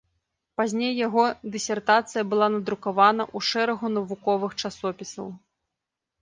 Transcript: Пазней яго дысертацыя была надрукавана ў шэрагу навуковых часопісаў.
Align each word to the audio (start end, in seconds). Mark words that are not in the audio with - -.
Пазней 0.59 0.93
яго 1.07 1.25
дысертацыя 1.55 2.23
была 2.31 2.47
надрукавана 2.55 3.23
ў 3.35 3.39
шэрагу 3.51 3.87
навуковых 3.99 4.51
часопісаў. 4.65 5.27